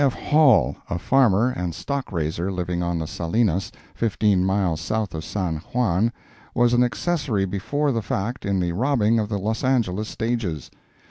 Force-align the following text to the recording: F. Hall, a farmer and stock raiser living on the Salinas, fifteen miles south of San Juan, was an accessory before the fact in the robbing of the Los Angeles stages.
F. 0.03 0.15
Hall, 0.15 0.77
a 0.89 0.97
farmer 0.97 1.51
and 1.51 1.75
stock 1.75 2.11
raiser 2.11 2.51
living 2.51 2.81
on 2.81 2.97
the 2.97 3.05
Salinas, 3.05 3.71
fifteen 3.93 4.43
miles 4.43 4.81
south 4.81 5.13
of 5.13 5.23
San 5.23 5.57
Juan, 5.57 6.11
was 6.55 6.73
an 6.73 6.81
accessory 6.83 7.45
before 7.45 7.91
the 7.91 8.01
fact 8.01 8.43
in 8.43 8.59
the 8.59 8.71
robbing 8.71 9.19
of 9.19 9.29
the 9.29 9.37
Los 9.37 9.63
Angeles 9.63 10.09
stages. 10.09 10.71